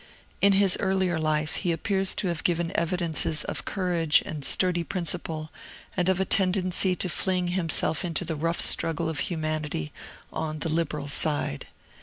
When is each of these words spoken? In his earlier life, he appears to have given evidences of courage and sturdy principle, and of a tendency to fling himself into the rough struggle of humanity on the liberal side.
In 0.41 0.53
his 0.53 0.77
earlier 0.79 1.19
life, 1.19 1.57
he 1.57 1.71
appears 1.71 2.15
to 2.15 2.27
have 2.27 2.43
given 2.43 2.71
evidences 2.75 3.43
of 3.43 3.65
courage 3.65 4.23
and 4.25 4.43
sturdy 4.43 4.83
principle, 4.83 5.51
and 5.95 6.09
of 6.09 6.19
a 6.19 6.25
tendency 6.25 6.95
to 6.95 7.07
fling 7.07 7.49
himself 7.49 8.03
into 8.03 8.25
the 8.25 8.35
rough 8.35 8.59
struggle 8.59 9.07
of 9.09 9.19
humanity 9.19 9.93
on 10.33 10.57
the 10.57 10.69
liberal 10.69 11.07
side. 11.07 11.67